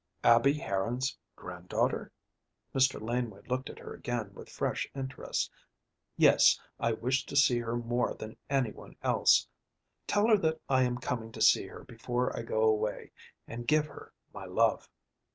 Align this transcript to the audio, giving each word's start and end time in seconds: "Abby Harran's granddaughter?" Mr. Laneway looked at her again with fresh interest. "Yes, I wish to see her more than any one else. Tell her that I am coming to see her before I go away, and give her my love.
"Abby 0.23 0.55
Harran's 0.55 1.15
granddaughter?" 1.35 2.11
Mr. 2.73 2.99
Laneway 2.99 3.41
looked 3.43 3.69
at 3.69 3.77
her 3.77 3.93
again 3.93 4.33
with 4.33 4.49
fresh 4.49 4.89
interest. 4.95 5.51
"Yes, 6.17 6.59
I 6.79 6.93
wish 6.93 7.23
to 7.27 7.35
see 7.35 7.59
her 7.59 7.75
more 7.75 8.15
than 8.15 8.35
any 8.49 8.71
one 8.71 8.95
else. 9.03 9.47
Tell 10.07 10.25
her 10.25 10.37
that 10.37 10.59
I 10.67 10.85
am 10.85 10.97
coming 10.97 11.31
to 11.33 11.39
see 11.41 11.67
her 11.67 11.83
before 11.83 12.35
I 12.35 12.41
go 12.41 12.63
away, 12.63 13.11
and 13.47 13.67
give 13.67 13.85
her 13.85 14.11
my 14.33 14.45
love. 14.45 14.89